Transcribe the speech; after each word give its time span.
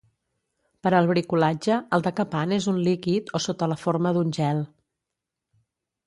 Per 0.85 0.91
al 0.99 1.09
bricolatge 1.09 1.75
el 1.97 2.05
decapant 2.07 2.55
és 2.57 2.67
un 2.71 2.79
líquid 2.87 3.29
o 3.39 3.41
sota 3.47 3.67
la 3.73 3.77
forma 3.83 4.15
d'un 4.17 4.33
gel. 4.39 4.63